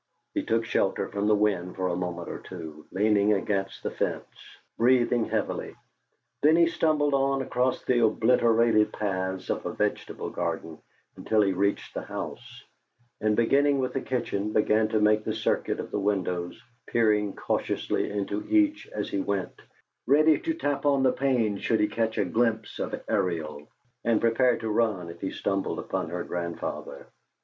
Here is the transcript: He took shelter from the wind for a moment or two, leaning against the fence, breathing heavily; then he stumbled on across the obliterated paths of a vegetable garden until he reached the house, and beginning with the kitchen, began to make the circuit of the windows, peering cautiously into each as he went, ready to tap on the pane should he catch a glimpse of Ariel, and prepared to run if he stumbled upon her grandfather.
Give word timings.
He 0.33 0.41
took 0.41 0.65
shelter 0.65 1.09
from 1.09 1.27
the 1.27 1.35
wind 1.35 1.75
for 1.75 1.89
a 1.89 1.95
moment 1.95 2.27
or 2.27 2.39
two, 2.39 2.87
leaning 2.91 3.33
against 3.33 3.83
the 3.83 3.91
fence, 3.91 4.25
breathing 4.75 5.25
heavily; 5.25 5.75
then 6.41 6.55
he 6.55 6.65
stumbled 6.65 7.13
on 7.13 7.43
across 7.43 7.83
the 7.83 8.03
obliterated 8.03 8.91
paths 8.93 9.51
of 9.51 9.63
a 9.67 9.71
vegetable 9.73 10.31
garden 10.31 10.79
until 11.17 11.41
he 11.43 11.53
reached 11.53 11.93
the 11.93 12.01
house, 12.01 12.63
and 13.19 13.35
beginning 13.35 13.77
with 13.77 13.93
the 13.93 14.01
kitchen, 14.01 14.51
began 14.53 14.87
to 14.87 14.99
make 14.99 15.23
the 15.23 15.35
circuit 15.35 15.79
of 15.79 15.91
the 15.91 15.99
windows, 15.99 16.59
peering 16.87 17.35
cautiously 17.35 18.09
into 18.09 18.43
each 18.49 18.87
as 18.87 19.07
he 19.09 19.19
went, 19.19 19.61
ready 20.07 20.39
to 20.39 20.55
tap 20.55 20.83
on 20.83 21.03
the 21.03 21.13
pane 21.13 21.59
should 21.59 21.79
he 21.79 21.85
catch 21.87 22.17
a 22.17 22.25
glimpse 22.25 22.79
of 22.79 22.99
Ariel, 23.07 23.67
and 24.03 24.19
prepared 24.19 24.61
to 24.61 24.69
run 24.71 25.11
if 25.11 25.21
he 25.21 25.29
stumbled 25.29 25.77
upon 25.77 26.09
her 26.09 26.23
grandfather. 26.23 27.05